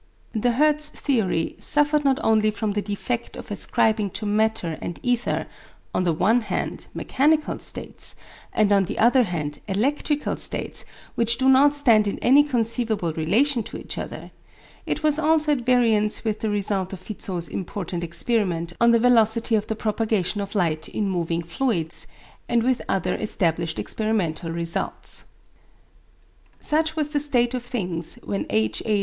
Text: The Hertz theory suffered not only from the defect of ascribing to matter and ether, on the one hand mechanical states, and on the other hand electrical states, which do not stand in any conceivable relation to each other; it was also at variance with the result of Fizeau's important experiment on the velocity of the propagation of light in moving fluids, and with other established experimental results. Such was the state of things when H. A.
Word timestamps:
The 0.33 0.53
Hertz 0.53 0.89
theory 0.89 1.55
suffered 1.59 2.03
not 2.03 2.19
only 2.23 2.49
from 2.49 2.73
the 2.73 2.81
defect 2.81 3.35
of 3.37 3.51
ascribing 3.51 4.09
to 4.17 4.25
matter 4.25 4.79
and 4.81 4.99
ether, 5.03 5.45
on 5.93 6.05
the 6.05 6.11
one 6.11 6.41
hand 6.41 6.87
mechanical 6.95 7.59
states, 7.59 8.15
and 8.51 8.71
on 8.71 8.85
the 8.85 8.97
other 8.97 9.21
hand 9.21 9.59
electrical 9.67 10.37
states, 10.37 10.85
which 11.13 11.37
do 11.37 11.47
not 11.47 11.75
stand 11.75 12.07
in 12.07 12.17
any 12.17 12.43
conceivable 12.43 13.13
relation 13.13 13.61
to 13.61 13.77
each 13.77 13.99
other; 13.99 14.31
it 14.87 15.03
was 15.03 15.19
also 15.19 15.51
at 15.51 15.67
variance 15.67 16.23
with 16.25 16.39
the 16.39 16.49
result 16.49 16.93
of 16.93 16.99
Fizeau's 16.99 17.47
important 17.47 18.03
experiment 18.03 18.73
on 18.81 18.89
the 18.89 18.99
velocity 18.99 19.53
of 19.53 19.67
the 19.67 19.75
propagation 19.75 20.41
of 20.41 20.55
light 20.55 20.89
in 20.89 21.07
moving 21.11 21.43
fluids, 21.43 22.07
and 22.49 22.63
with 22.63 22.81
other 22.89 23.13
established 23.13 23.77
experimental 23.77 24.49
results. 24.49 25.25
Such 26.59 26.95
was 26.95 27.09
the 27.09 27.19
state 27.19 27.53
of 27.53 27.61
things 27.61 28.15
when 28.23 28.47
H. 28.49 28.81
A. 28.87 28.99